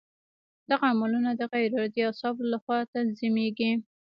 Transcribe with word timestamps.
دغه 0.69 0.85
عملونه 0.93 1.29
د 1.35 1.41
غیر 1.51 1.69
ارادي 1.75 2.01
اعصابو 2.05 2.41
له 2.51 2.57
خوا 2.63 2.77
تنظیمېږي. 2.93 3.71